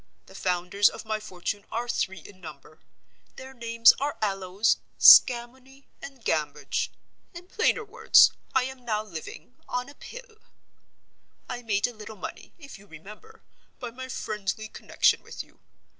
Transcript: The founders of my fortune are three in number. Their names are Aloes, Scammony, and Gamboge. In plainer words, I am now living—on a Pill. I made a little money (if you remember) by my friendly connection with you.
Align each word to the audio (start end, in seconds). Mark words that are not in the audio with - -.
The 0.25 0.33
founders 0.33 0.89
of 0.89 1.05
my 1.05 1.19
fortune 1.19 1.63
are 1.71 1.87
three 1.87 2.21
in 2.21 2.41
number. 2.41 2.79
Their 3.35 3.53
names 3.53 3.93
are 3.99 4.17
Aloes, 4.19 4.77
Scammony, 4.97 5.83
and 6.01 6.25
Gamboge. 6.25 6.89
In 7.35 7.45
plainer 7.45 7.85
words, 7.85 8.31
I 8.55 8.63
am 8.63 8.83
now 8.83 9.03
living—on 9.03 9.89
a 9.89 9.93
Pill. 9.93 10.39
I 11.47 11.61
made 11.61 11.85
a 11.85 11.93
little 11.93 12.15
money 12.15 12.51
(if 12.57 12.79
you 12.79 12.87
remember) 12.87 13.43
by 13.79 13.91
my 13.91 14.09
friendly 14.09 14.67
connection 14.69 15.21
with 15.21 15.43
you. 15.43 15.59